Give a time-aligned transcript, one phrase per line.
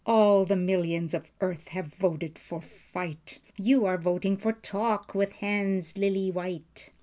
[0.03, 3.37] All the millions of earth have voted for fight.
[3.57, 6.89] You are voting for talk, with hands lily white."